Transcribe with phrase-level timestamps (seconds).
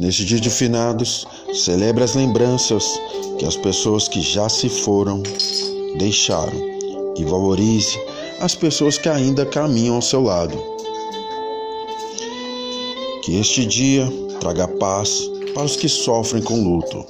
[0.00, 2.98] Neste dia de finados, celebre as lembranças
[3.38, 5.22] que as pessoas que já se foram
[5.98, 6.58] deixaram
[7.18, 8.00] e valorize
[8.40, 10.56] as pessoas que ainda caminham ao seu lado.
[13.22, 17.04] Que este dia traga paz para os que sofrem com luto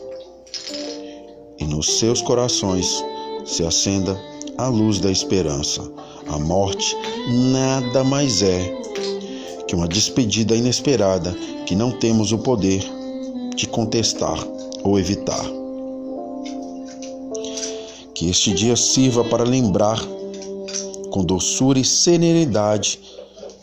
[1.61, 3.05] e nos seus corações
[3.45, 4.21] se acenda
[4.59, 5.81] a luz da esperança.
[6.27, 6.97] A morte
[7.53, 8.80] nada mais é
[9.71, 11.33] que uma despedida inesperada
[11.65, 12.83] que não temos o poder
[13.55, 14.37] de contestar
[14.83, 15.45] ou evitar.
[18.13, 20.05] Que este dia sirva para lembrar
[21.13, 22.99] com doçura e serenidade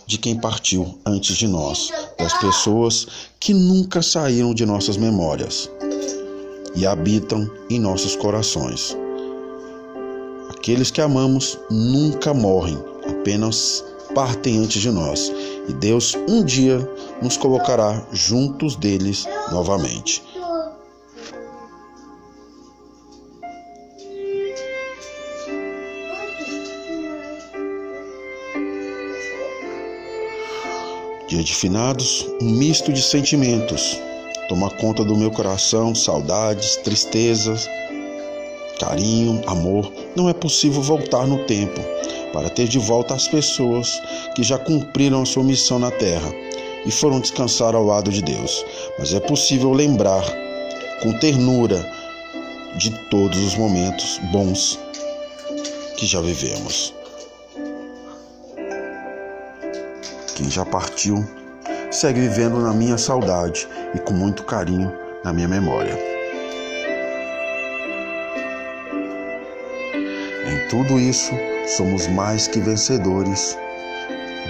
[0.05, 3.05] de quem partiu antes de nós, das pessoas
[3.37, 5.69] que nunca saíram de nossas memórias
[6.73, 8.95] e habitam em nossos corações.
[10.51, 12.77] Aqueles que amamos nunca morrem,
[13.09, 13.83] apenas
[14.17, 15.31] partem antes de nós
[15.69, 16.79] e Deus um dia
[17.21, 20.23] nos colocará juntos deles novamente.
[31.27, 34.01] Dia de finados, um misto de sentimentos
[34.49, 37.69] toma conta do meu coração, saudades, tristezas,
[38.79, 39.91] carinho, amor.
[40.15, 41.79] Não é possível voltar no tempo
[42.33, 44.01] para ter de volta as pessoas
[44.35, 46.31] que já cumpriram a sua missão na terra
[46.85, 48.65] e foram descansar ao lado de Deus.
[48.97, 50.23] Mas é possível lembrar
[51.01, 51.85] com ternura
[52.77, 54.79] de todos os momentos bons
[55.97, 56.93] que já vivemos.
[60.35, 61.25] Quem já partiu
[61.89, 66.16] segue vivendo na minha saudade e com muito carinho na minha memória.
[70.69, 71.31] Tudo isso,
[71.65, 73.57] somos mais que vencedores,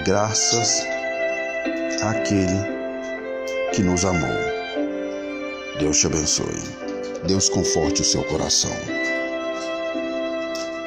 [0.04, 0.86] graças
[2.02, 2.58] àquele
[3.72, 4.28] que nos amou.
[5.78, 6.62] Deus te abençoe.
[7.24, 8.72] Deus conforte o seu coração.